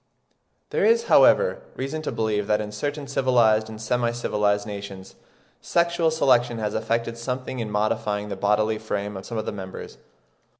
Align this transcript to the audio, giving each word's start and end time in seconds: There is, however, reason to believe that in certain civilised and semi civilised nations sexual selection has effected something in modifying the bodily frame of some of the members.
There 0.71 0.83
is, 0.83 1.03
however, 1.13 1.61
reason 1.75 2.01
to 2.01 2.11
believe 2.11 2.47
that 2.47 2.59
in 2.59 2.71
certain 2.71 3.05
civilised 3.05 3.69
and 3.69 3.79
semi 3.79 4.09
civilised 4.09 4.65
nations 4.65 5.13
sexual 5.61 6.09
selection 6.09 6.57
has 6.57 6.73
effected 6.73 7.19
something 7.19 7.59
in 7.59 7.69
modifying 7.69 8.29
the 8.29 8.35
bodily 8.35 8.79
frame 8.79 9.15
of 9.15 9.27
some 9.27 9.37
of 9.37 9.45
the 9.45 9.51
members. 9.51 9.99